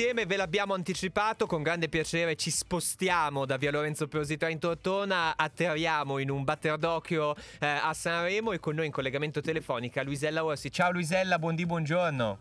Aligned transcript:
Insieme 0.00 0.24
ve 0.24 0.36
l'abbiamo 0.36 0.72
anticipato, 0.72 1.44
con 1.44 1.62
grande 1.62 1.90
piacere 1.90 2.34
ci 2.34 2.50
spostiamo 2.50 3.44
da 3.44 3.58
via 3.58 3.70
Lorenzo 3.70 4.08
Peosito 4.08 4.46
in 4.46 4.58
Tortona, 4.58 5.36
atterriamo 5.36 6.16
in 6.16 6.30
un 6.30 6.42
batter 6.42 6.78
d'occhio 6.78 7.34
eh, 7.60 7.66
a 7.66 7.92
Sanremo 7.92 8.52
e 8.52 8.60
con 8.60 8.76
noi 8.76 8.86
in 8.86 8.92
collegamento 8.92 9.42
telefonico 9.42 10.02
Luisella 10.02 10.42
Orsi. 10.42 10.72
Ciao 10.72 10.90
Luisella, 10.90 11.38
buondì, 11.38 11.66
buongiorno. 11.66 12.38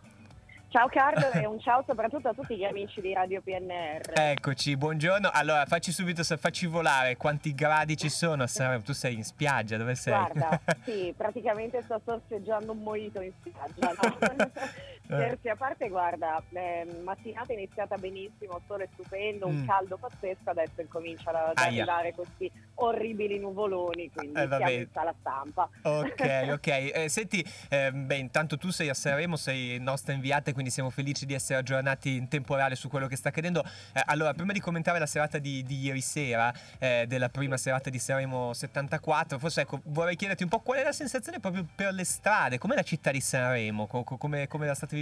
Ciao 0.70 0.88
Carlo 0.88 1.32
e 1.38 1.46
un 1.46 1.60
ciao 1.60 1.84
soprattutto 1.86 2.30
a 2.30 2.34
tutti 2.34 2.56
gli 2.56 2.64
amici 2.64 3.02
di 3.02 3.12
Radio 3.12 3.42
PNR. 3.42 4.14
Eccoci, 4.14 4.78
buongiorno. 4.78 5.30
Allora, 5.30 5.66
facci 5.66 5.92
subito, 5.92 6.24
facci 6.24 6.66
volare, 6.66 7.18
quanti 7.18 7.54
gradi 7.54 7.98
ci 7.98 8.08
sono 8.08 8.44
a 8.44 8.48
Sanremo? 8.48 8.84
Tu 8.84 8.94
sei 8.94 9.16
in 9.16 9.26
spiaggia, 9.26 9.76
dove 9.76 9.96
sei? 9.96 10.14
Guarda, 10.14 10.62
sì, 10.86 11.14
praticamente 11.18 11.82
sto 11.84 12.00
sorseggiando 12.06 12.72
un 12.72 12.84
mojito 12.84 13.20
in 13.20 13.34
spiaggia. 13.42 13.94
No? 14.00 14.52
Scherzi 15.12 15.50
a 15.50 15.56
parte, 15.56 15.90
guarda, 15.90 16.40
eh, 16.52 16.86
mattinata 17.02 17.52
è 17.52 17.56
iniziata 17.56 17.98
benissimo, 17.98 18.62
sole 18.68 18.88
stupendo, 18.94 19.48
un 19.48 19.62
mm. 19.64 19.66
caldo 19.66 19.98
pazzesco, 19.98 20.52
adesso 20.52 20.82
incominciano 20.82 21.38
ad 21.40 21.58
Aia. 21.58 21.68
arrivare 21.68 22.14
questi 22.14 22.52
orribili 22.76 23.40
nuvoloni, 23.40 24.12
quindi 24.12 24.40
eh, 24.40 24.48
siamo 24.48 24.70
in 24.70 24.88
sala 24.94 25.16
stampa. 25.20 25.68
Ok, 25.82 26.50
ok. 26.54 26.68
Eh, 26.68 27.10
senti, 27.10 27.44
eh, 27.70 27.92
beh, 27.92 28.18
intanto 28.18 28.60
tu 28.60 28.70
sei 28.70 28.90
a 28.90 28.94
Sanremo, 28.94 29.36
sei 29.36 29.80
nostra 29.80 30.14
inviata, 30.14 30.54
quindi 30.54 30.70
siamo 30.70 30.92
felici 30.92 31.26
di 31.26 31.34
essere 31.34 31.58
aggiornati 31.58 32.16
in 32.16 32.28
temporale 32.28 32.76
su 32.76 32.88
quello 32.88 33.08
che 33.08 33.16
sta 33.16 33.30
accadendo. 33.30 33.64
Eh, 33.64 34.04
allora, 34.06 34.36
prima 34.36 34.54
di 34.54 34.60
commentare 34.60 35.00
la 35.00 35.08
serata 35.08 35.40
di, 35.40 35.64
di 35.64 35.80
ieri 35.80 36.02
sera, 36.02 36.54
eh, 36.78 37.06
della 37.08 37.30
prima 37.30 37.58
serata 37.58 37.90
di 37.90 37.98
Sanremo 37.98 38.54
74, 38.54 39.40
forse 39.40 39.62
ecco, 39.62 39.82
vorrei 39.86 40.16
chiederti 40.16 40.44
un 40.44 40.50
po' 40.50 40.60
qual 40.60 40.78
è 40.78 40.84
la 40.84 40.92
sensazione 40.92 41.40
proprio 41.40 41.66
per 41.74 41.94
le 41.94 42.04
strade, 42.04 42.60
com'è 42.60 42.76
la 42.76 42.84
città 42.84 43.10
di 43.10 43.22
Sanremo, 43.22 43.88
come, 43.88 44.48
come 44.48 44.68
la 44.68 44.76
state 44.76 44.92
vivendo? 44.92 44.98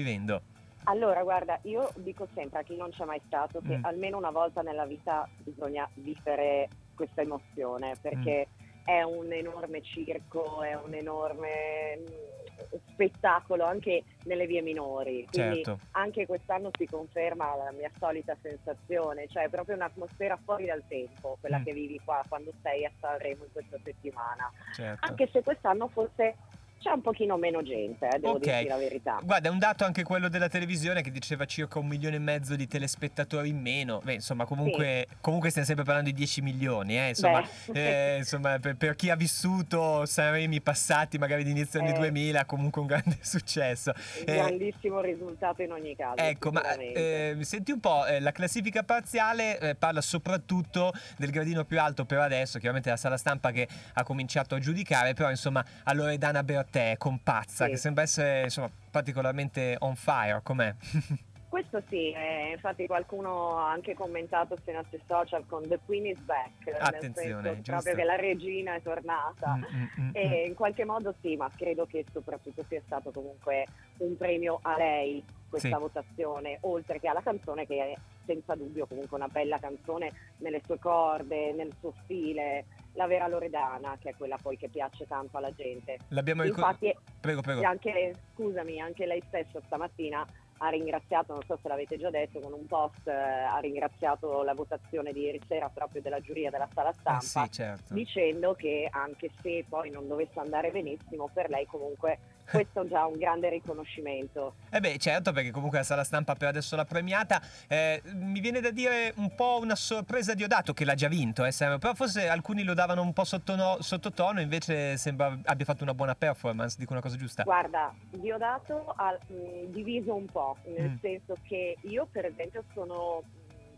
Allora, 0.89 1.21
guarda, 1.23 1.59
io 1.63 1.89
dico 1.97 2.27
sempre 2.33 2.59
a 2.59 2.63
chi 2.63 2.77
non 2.77 2.91
c'è 2.91 3.03
mai 3.03 3.21
stato 3.25 3.59
che 3.59 3.77
mm. 3.77 3.83
almeno 3.85 4.17
una 4.17 4.31
volta 4.31 4.61
nella 4.61 4.85
vita 4.85 5.27
bisogna 5.43 5.87
vivere 5.95 6.69
questa 6.95 7.21
emozione 7.21 7.95
perché 8.01 8.47
mm. 8.49 8.85
è 8.85 9.01
un 9.03 9.31
enorme 9.33 9.81
circo, 9.81 10.63
è 10.63 10.75
un 10.75 10.93
enorme 10.93 11.97
mm, 11.99 12.77
spettacolo 12.93 13.65
anche 13.65 14.03
nelle 14.23 14.47
vie 14.47 14.61
minori. 14.61 15.27
Quindi 15.29 15.63
certo. 15.63 15.79
anche 15.91 16.25
quest'anno 16.25 16.69
si 16.77 16.85
conferma 16.85 17.53
la 17.57 17.71
mia 17.73 17.91
solita 17.99 18.37
sensazione, 18.41 19.27
cioè 19.27 19.43
è 19.43 19.49
proprio 19.49 19.75
un'atmosfera 19.75 20.39
fuori 20.41 20.67
dal 20.67 20.83
tempo, 20.87 21.35
quella 21.41 21.59
mm. 21.59 21.63
che 21.63 21.73
vivi 21.73 21.99
qua 22.01 22.23
quando 22.29 22.53
sei 22.61 22.85
a 22.85 22.91
Sanremo 22.97 23.43
in 23.43 23.51
questa 23.51 23.77
settimana. 23.83 24.49
Certo. 24.73 25.05
Anche 25.05 25.27
se 25.33 25.43
quest'anno 25.43 25.89
forse 25.89 26.35
c'è 26.79 26.91
un 26.91 27.01
pochino 27.01 27.37
meno 27.37 27.63
gente, 27.63 28.07
eh, 28.07 28.19
devo 28.19 28.35
okay. 28.35 28.53
dirti 28.53 28.67
la 28.67 28.77
verità. 28.77 29.19
Guarda, 29.23 29.49
è 29.49 29.51
un 29.51 29.57
dato 29.57 29.83
anche 29.83 30.03
quello 30.03 30.29
della 30.29 30.47
televisione 30.47 31.01
che 31.01 31.11
diceva 31.11 31.45
circa 31.45 31.79
un 31.79 31.87
milione 31.87 32.17
e 32.17 32.19
mezzo 32.19 32.55
di 32.55 32.67
telespettatori 32.67 33.49
in 33.49 33.59
meno. 33.59 33.99
Beh, 34.03 34.13
insomma, 34.13 34.45
comunque, 34.45 35.07
sì. 35.09 35.15
comunque 35.19 35.49
stiamo 35.49 35.67
sempre 35.67 35.85
parlando 35.85 36.11
di 36.11 36.15
10 36.15 36.41
milioni, 36.41 36.97
eh, 36.97 37.09
insomma, 37.09 37.43
eh, 37.73 38.17
insomma 38.17 38.59
per, 38.59 38.75
per, 38.75 38.95
chi 38.95 39.09
ha 39.09 39.15
vissuto 39.15 40.05
Sanremi 40.05 40.61
passati, 40.61 41.17
magari 41.17 41.43
di 41.43 41.49
inizio 41.49 41.79
anni 41.79 41.93
2000, 41.93 42.41
eh. 42.41 42.45
comunque 42.45 42.81
un 42.81 42.87
grande 42.87 43.17
successo. 43.21 43.93
Un 44.19 44.23
eh, 44.33 44.35
grandissimo 44.35 45.01
risultato 45.01 45.63
in 45.63 45.71
ogni 45.71 45.95
caso. 45.95 46.17
Ecco, 46.17 46.51
ma 46.51 46.75
eh, 46.75 47.37
senti 47.41 47.71
un 47.71 47.79
po', 47.79 48.03
la 48.19 48.31
classifica 48.31 48.83
parziale 48.83 49.75
parla 49.79 50.01
soprattutto 50.01 50.93
del 51.17 51.31
gradino 51.31 51.65
più 51.65 51.79
alto 51.81 52.05
per 52.05 52.19
adesso, 52.19 52.59
chiaramente 52.59 52.89
la 52.89 52.97
sala 52.97 53.17
stampa 53.17 53.51
che 53.51 53.67
ha 53.93 54.03
cominciato 54.03 54.53
a 54.53 54.59
giudicare, 54.59 55.13
però 55.13 55.29
insomma, 55.31 55.65
a 55.83 55.93
Loredana 55.93 56.43
Bertone 56.43 56.66
te, 56.69 56.95
compazza, 56.97 57.65
sì. 57.65 57.71
che 57.71 57.77
sembra 57.77 58.03
essere 58.03 58.43
insomma, 58.43 58.69
particolarmente 58.91 59.75
on 59.79 59.95
fire, 59.95 60.39
com'è? 60.43 60.73
Questo 61.49 61.81
sì, 61.87 62.11
eh, 62.11 62.51
infatti 62.51 62.85
qualcuno 62.87 63.57
ha 63.57 63.71
anche 63.71 63.93
commentato 63.93 64.57
sui 64.61 64.73
nostri 64.73 65.01
social 65.07 65.45
con 65.47 65.65
The 65.65 65.79
Queen 65.85 66.07
is 66.07 66.19
back, 66.19 66.75
Attenzione, 66.77 67.41
nel 67.41 67.53
senso 67.55 67.71
proprio 67.71 67.95
che 67.95 68.03
la 68.03 68.15
regina 68.15 68.75
è 68.75 68.81
tornata 68.81 69.55
mm, 69.55 69.61
mm, 69.61 70.07
mm, 70.07 70.09
e 70.11 70.27
mm. 70.27 70.47
in 70.47 70.53
qualche 70.55 70.83
modo 70.83 71.15
sì, 71.21 71.37
ma 71.37 71.49
credo 71.55 71.85
che 71.85 72.05
soprattutto 72.11 72.65
sia 72.67 72.81
stato 72.85 73.11
comunque 73.11 73.65
un 73.99 74.17
premio 74.17 74.59
a 74.61 74.75
lei 74.75 75.23
questa 75.49 75.75
sì. 75.75 75.81
votazione, 75.81 76.57
oltre 76.61 76.99
che 76.99 77.07
alla 77.07 77.21
canzone 77.21 77.65
che 77.65 77.93
è 77.93 77.93
senza 78.25 78.53
dubbio 78.55 78.85
comunque 78.85 79.15
una 79.15 79.29
bella 79.29 79.57
canzone 79.57 80.11
nelle 80.39 80.61
sue 80.65 80.77
corde, 80.79 81.53
nel 81.53 81.73
suo 81.79 81.93
stile, 82.03 82.65
la 82.93 83.07
vera 83.07 83.27
Loredana, 83.27 83.97
che 83.99 84.09
è 84.09 84.15
quella 84.15 84.37
poi 84.41 84.57
che 84.57 84.67
piace 84.67 85.07
tanto 85.07 85.37
alla 85.37 85.53
gente. 85.53 85.97
L'abbiamo 86.09 86.43
Infatti, 86.43 86.87
ricor- 86.87 87.03
prego, 87.21 87.41
prego. 87.41 87.63
Anche, 87.63 88.15
scusami, 88.33 88.81
anche 88.81 89.05
lei 89.05 89.23
stesso 89.27 89.61
stamattina 89.65 90.25
ha 90.57 90.69
ringraziato, 90.69 91.33
non 91.33 91.43
so 91.45 91.57
se 91.61 91.67
l'avete 91.67 91.97
già 91.97 92.09
detto, 92.09 92.39
con 92.39 92.53
un 92.53 92.65
post 92.65 93.07
eh, 93.07 93.11
ha 93.11 93.57
ringraziato 93.59 94.43
la 94.43 94.53
votazione 94.53 95.13
di 95.13 95.21
ieri 95.21 95.41
sera 95.47 95.69
proprio 95.69 96.01
della 96.01 96.19
giuria 96.19 96.49
della 96.49 96.69
sala 96.73 96.93
stampa, 96.93 97.43
eh 97.43 97.45
sì, 97.45 97.51
certo. 97.51 97.93
dicendo 97.93 98.53
che 98.53 98.87
anche 98.91 99.29
se 99.41 99.65
poi 99.67 99.89
non 99.89 100.07
dovesse 100.07 100.39
andare 100.39 100.71
benissimo, 100.71 101.29
per 101.31 101.49
lei 101.49 101.65
comunque 101.65 102.19
questo 102.49 102.81
è 102.81 102.87
già 102.87 103.05
un 103.05 103.17
grande 103.17 103.49
riconoscimento. 103.49 104.55
Eh 104.69 104.79
beh, 104.79 104.97
certo, 104.97 105.31
perché 105.31 105.51
comunque 105.51 105.79
la 105.79 105.83
sala 105.83 106.03
stampa 106.03 106.35
per 106.35 106.49
adesso 106.49 106.75
l'ha 106.75 106.85
premiata. 106.85 107.41
Eh, 107.67 108.01
mi 108.13 108.39
viene 108.39 108.59
da 108.61 108.71
dire 108.71 109.13
un 109.17 109.33
po' 109.35 109.59
una 109.61 109.75
sorpresa 109.75 110.33
di 110.33 110.43
Odato 110.43 110.73
che 110.73 110.85
l'ha 110.85 110.95
già 110.95 111.07
vinto, 111.07 111.45
eh, 111.45 111.51
però 111.79 111.93
forse 111.93 112.27
alcuni 112.27 112.63
lo 112.63 112.73
davano 112.73 113.01
un 113.01 113.13
po' 113.13 113.23
sottono, 113.23 113.77
sottotono, 113.81 114.41
invece 114.41 114.97
sembra 114.97 115.37
abbia 115.43 115.65
fatto 115.65 115.83
una 115.83 115.93
buona 115.93 116.15
performance, 116.15 116.75
dico 116.77 116.93
una 116.93 117.01
cosa 117.01 117.17
giusta. 117.17 117.43
Guarda, 117.43 117.93
Diodato 118.09 118.93
ha 118.95 119.17
mh, 119.27 119.71
diviso 119.71 120.15
un 120.15 120.25
po', 120.25 120.57
nel 120.65 120.91
mm. 120.91 120.95
senso 121.01 121.35
che 121.43 121.77
io 121.81 122.07
per 122.11 122.25
esempio 122.25 122.63
sono 122.73 123.23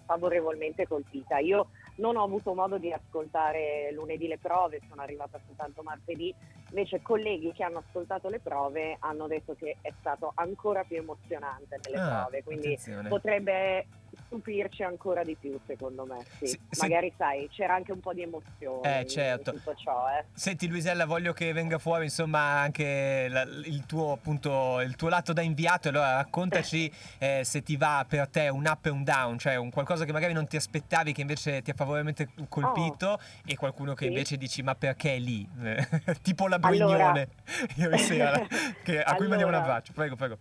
favorevolmente 0.10 0.88
colpita. 0.88 1.38
Io 1.38 1.68
non 1.98 2.16
ho 2.16 2.24
avuto 2.24 2.56
modo 2.56 2.80
di 2.80 2.92
ascoltare 2.92 3.92
lunedì 3.94 4.28
le 4.28 4.40
prove, 4.40 4.82
sono 4.90 5.04
arrivata 5.04 5.40
soltanto 5.46 5.84
martedì, 5.84 6.34
invece 6.70 7.04
colleghi 7.04 7.52
che 7.52 7.64
hanno 7.64 7.84
ascoltato 7.86 8.28
le 8.28 8.40
prove 8.40 8.98
hanno 9.00 9.28
detto 9.28 9.54
che 9.54 9.78
è 9.82 9.94
stato 10.00 10.32
ancora 10.34 10.84
più 10.84 10.98
emozionante 10.98 11.80
nelle 11.84 11.98
ah, 11.98 12.22
prove, 12.22 12.44
quindi 12.44 12.68
attenzione. 12.74 13.08
potrebbe 13.08 13.86
stupirci 14.26 14.84
ancora 14.84 15.24
di 15.24 15.36
più, 15.40 15.58
secondo 15.66 16.06
me. 16.06 16.24
Sì. 16.38 16.48
Sì, 16.48 16.60
Magari 16.82 17.12
sai, 17.18 17.48
c'era 17.50 17.76
anche 17.76 17.92
un 17.92 18.00
po' 18.00 18.14
di 18.14 18.22
emozione 18.22 19.00
eh, 19.00 19.06
certo. 19.08 19.52
in 19.52 19.58
tutto 19.58 19.76
ciò. 19.76 20.08
Eh. 20.10 20.26
Senti 20.34 20.68
Luisella, 20.68 21.06
voglio 21.06 21.34
che 21.34 21.52
venga 21.54 21.78
fuori 21.78 22.06
insomma 22.06 22.40
anche 22.40 23.28
la, 23.30 23.42
il, 23.42 23.86
tuo, 23.86 24.12
appunto, 24.12 24.82
il 24.82 24.96
tuo 24.96 25.10
lato 25.10 25.34
da 25.34 25.42
inviato. 25.42 25.90
Allora 25.90 26.16
raccontaci 26.16 26.92
eh, 27.20 27.42
se 27.44 27.64
ti 27.64 27.78
va 27.78 28.06
per 28.08 28.28
te 28.28 28.50
un 28.50 28.66
up 28.66 28.86
e 28.86 28.90
un 28.90 29.04
down, 29.04 29.38
cioè 29.38 29.56
un 29.56 29.70
qualcosa 29.72 30.06
che 30.06 30.12
magari 30.12 30.34
non 30.34 30.48
ti 30.48 30.56
aspettavi 30.56 31.14
che 31.14 31.22
invece 31.22 31.62
ti 31.62 31.72
ha 31.72 31.74
favorevolmente 31.74 32.30
colpito 32.48 33.08
oh. 33.10 33.20
e 33.46 33.56
qualcuno 33.56 33.94
che 33.94 34.06
sì. 34.06 34.12
invece 34.12 34.38
dici 34.38 34.62
ma 34.62 34.76
perché 34.76 35.16
è 35.16 35.20
lì? 35.20 35.48
tipo 36.22 36.48
la 36.48 36.60
Brignone 36.60 36.94
allora... 36.94 37.28
ieri 37.76 37.98
sera, 37.98 38.32
che, 38.84 39.00
a 39.00 39.04
allora... 39.04 39.16
cui 39.16 39.28
mandiamo 39.28 39.52
un 39.52 39.60
abbraccio. 39.60 39.94
Prego, 39.94 40.16
prego 40.16 40.38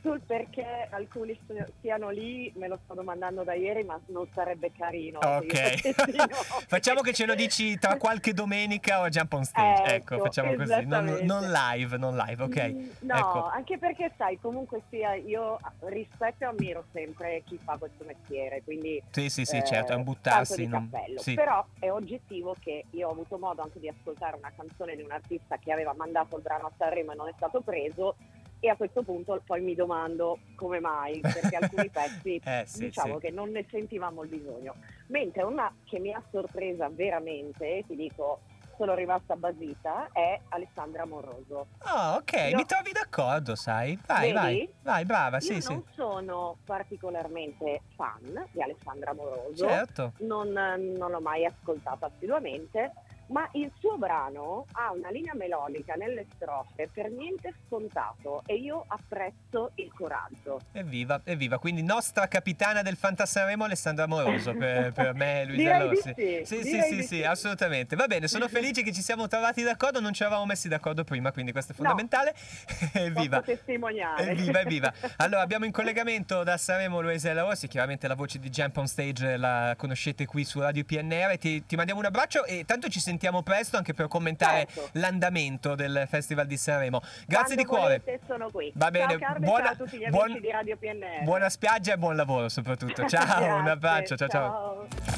sul 0.00 0.20
perché 0.20 0.88
alcuni 0.90 1.38
siano 1.80 2.10
lì 2.10 2.52
me 2.56 2.68
lo 2.68 2.78
sto 2.84 2.94
domandando 2.94 3.42
da 3.42 3.54
ieri, 3.54 3.84
ma 3.84 3.98
non 4.06 4.26
sarebbe 4.34 4.72
carino. 4.72 5.18
Ok. 5.18 5.90
facciamo 6.66 7.00
che 7.00 7.12
ce 7.12 7.26
lo 7.26 7.34
dici 7.34 7.78
tra 7.78 7.96
qualche 7.96 8.32
domenica 8.32 9.00
o 9.00 9.08
jump 9.08 9.32
on 9.32 9.44
stage. 9.44 9.94
Ecco, 9.94 10.14
ecco 10.14 10.24
facciamo 10.24 10.54
così. 10.54 10.86
Non, 10.86 11.18
non, 11.22 11.50
live, 11.50 11.96
non 11.96 12.16
live, 12.16 12.42
ok. 12.42 12.62
Mm, 12.62 12.88
no, 13.00 13.16
ecco. 13.16 13.44
anche 13.46 13.78
perché 13.78 14.12
sai, 14.16 14.38
comunque 14.40 14.82
sia, 14.88 15.14
io 15.14 15.58
rispetto 15.80 16.44
e 16.44 16.46
ammiro 16.46 16.84
sempre 16.92 17.42
chi 17.44 17.58
fa 17.62 17.76
questo 17.76 18.04
mestiere. 18.04 18.62
Quindi, 18.62 19.02
sì, 19.10 19.28
sì, 19.28 19.44
sì, 19.44 19.56
eh, 19.56 19.64
certo, 19.64 19.92
è 19.92 19.96
un 19.96 20.04
buttarsi. 20.04 20.62
In 20.62 20.74
un... 20.74 20.88
sì. 21.16 21.34
Però 21.34 21.64
è 21.78 21.90
oggettivo 21.90 22.54
che 22.58 22.84
io 22.90 23.08
ho 23.08 23.12
avuto 23.12 23.38
modo 23.38 23.62
anche 23.62 23.78
di 23.78 23.88
ascoltare 23.88 24.36
una 24.36 24.52
canzone 24.54 24.96
di 24.96 25.02
un 25.02 25.10
artista 25.10 25.56
che 25.56 25.72
aveva 25.72 25.94
mandato 25.96 26.36
il 26.36 26.42
brano 26.42 26.66
a 26.66 26.72
Sanremo 26.76 27.12
e 27.12 27.14
non 27.14 27.28
è 27.28 27.32
stato 27.36 27.60
preso 27.60 28.16
e 28.60 28.68
a 28.68 28.76
questo 28.76 29.02
punto 29.02 29.40
poi 29.44 29.60
mi 29.60 29.74
domando 29.74 30.38
come 30.54 30.80
mai, 30.80 31.20
perché 31.20 31.56
alcuni 31.56 31.88
pezzi 31.90 32.40
eh, 32.44 32.64
sì, 32.66 32.86
diciamo 32.86 33.14
sì. 33.14 33.26
che 33.26 33.30
non 33.30 33.50
ne 33.50 33.64
sentivamo 33.70 34.22
il 34.22 34.28
bisogno. 34.28 34.74
Mentre 35.08 35.42
una 35.42 35.72
che 35.84 35.98
mi 35.98 36.12
ha 36.12 36.22
sorpresa 36.30 36.88
veramente, 36.88 37.84
ti 37.86 37.94
dico, 37.94 38.40
sono 38.78 38.94
rimasta 38.94 39.34
basita, 39.34 40.08
è 40.12 40.40
Alessandra 40.50 41.04
Moroso. 41.04 41.66
Ah, 41.78 42.14
oh, 42.14 42.18
ok, 42.18 42.32
Io... 42.50 42.56
mi 42.56 42.64
trovi 42.64 42.92
d'accordo, 42.92 43.56
sai? 43.56 43.98
Vai, 44.06 44.32
Vedi? 44.32 44.34
vai, 44.34 44.72
vai, 44.82 45.04
brava, 45.04 45.36
Io 45.36 45.42
sì, 45.42 45.52
non 45.52 45.60
sì. 45.60 45.72
non 45.72 45.84
sono 45.94 46.56
particolarmente 46.64 47.82
fan 47.96 48.46
di 48.52 48.62
Alessandra 48.62 49.12
Moroso. 49.12 49.66
Certo. 49.66 50.12
Non, 50.18 50.50
non 50.52 51.10
l'ho 51.10 51.20
mai 51.20 51.44
ascoltata 51.44 52.06
assiduamente, 52.06 52.92
ma 53.28 53.48
il 53.52 53.70
suo 53.78 53.96
brano 53.96 54.66
ha 54.72 54.92
una 54.92 55.10
linea 55.10 55.34
melodica 55.34 55.94
nelle 55.94 56.26
strofe 56.34 56.88
per 56.92 57.10
niente 57.10 57.54
scontato 57.66 58.42
e 58.46 58.54
io 58.54 58.84
apprezzo 58.86 59.72
il 59.76 59.92
coraggio. 59.92 60.60
Evviva, 60.72 61.20
evviva, 61.24 61.58
quindi 61.58 61.82
nostra 61.82 62.26
capitana 62.28 62.82
del 62.82 62.96
Fantasaremo 62.96 63.64
Alessandra 63.64 64.04
Amoroso 64.04 64.54
per, 64.54 64.92
per 64.94 65.14
me 65.14 65.44
Luisa 65.44 65.78
Rossi. 65.78 66.12
Sì, 66.14 66.42
sì, 66.44 66.62
sì, 66.62 66.82
sì, 66.82 67.02
sì, 67.02 67.22
assolutamente. 67.22 67.96
Va 67.96 68.06
bene, 68.06 68.28
sono 68.28 68.48
felice 68.48 68.82
che 68.82 68.92
ci 68.92 69.02
siamo 69.02 69.26
trovati 69.26 69.62
d'accordo, 69.62 70.00
non 70.00 70.12
ci 70.12 70.22
eravamo 70.22 70.46
messi 70.46 70.68
d'accordo 70.68 71.04
prima, 71.04 71.32
quindi 71.32 71.52
questo 71.52 71.72
è 71.72 71.74
fondamentale. 71.74 72.34
No, 72.78 73.00
evviva. 73.02 73.40
testimoniare. 73.42 74.30
Evviva, 74.30 74.60
evviva. 74.60 74.92
Allora, 75.18 75.42
abbiamo 75.42 75.64
in 75.64 75.72
collegamento 75.72 76.42
da 76.42 76.56
Sanremo 76.56 77.00
Luisa 77.00 77.32
Rossi, 77.32 77.66
chiaramente 77.66 78.06
la 78.06 78.14
voce 78.14 78.38
di 78.38 78.48
Jump 78.50 78.76
on 78.76 78.86
Stage 78.86 79.36
la 79.36 79.74
conoscete 79.76 80.26
qui 80.26 80.44
su 80.44 80.60
Radio 80.60 80.84
PNR, 80.84 81.38
ti, 81.38 81.66
ti 81.66 81.76
mandiamo 81.76 82.00
un 82.00 82.06
abbraccio 82.06 82.44
e 82.44 82.64
tanto 82.64 82.88
ci 82.88 83.00
sentiamo 83.00 83.17
presto 83.42 83.76
anche 83.76 83.94
per 83.94 84.08
commentare 84.08 84.66
certo. 84.66 84.90
l'andamento 84.92 85.74
del 85.74 86.06
Festival 86.08 86.46
di 86.46 86.56
Sanremo. 86.56 87.00
Grazie 87.26 87.54
Quando 87.54 87.54
di 87.54 87.64
cuore. 87.64 88.20
Sono 88.26 88.50
qui. 88.50 88.72
Va 88.74 88.90
bene, 88.90 89.18
ciao 89.18 89.38
buona, 89.38 89.64
ciao 89.64 89.72
a 89.72 89.76
tutti 89.76 89.98
gli 89.98 90.08
buon, 90.08 90.38
di 90.40 90.50
Radio 90.50 90.76
PNR. 90.76 91.22
Buona 91.22 91.48
spiaggia 91.48 91.94
e 91.94 91.98
buon 91.98 92.16
lavoro 92.16 92.48
soprattutto. 92.48 93.06
Ciao, 93.08 93.56
un 93.56 93.68
abbraccio, 93.68 94.16
ciao 94.16 94.28
ciao. 94.28 94.86
ciao. 94.88 95.06